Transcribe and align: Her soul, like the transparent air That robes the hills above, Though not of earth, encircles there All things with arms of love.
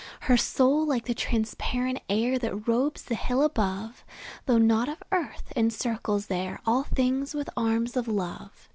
Her 0.21 0.35
soul, 0.35 0.83
like 0.83 1.05
the 1.05 1.13
transparent 1.13 1.99
air 2.09 2.39
That 2.39 2.67
robes 2.67 3.03
the 3.03 3.13
hills 3.13 3.45
above, 3.45 4.03
Though 4.47 4.57
not 4.57 4.89
of 4.89 5.03
earth, 5.11 5.53
encircles 5.55 6.25
there 6.25 6.59
All 6.65 6.81
things 6.85 7.35
with 7.35 7.51
arms 7.55 7.95
of 7.95 8.07
love. 8.07 8.67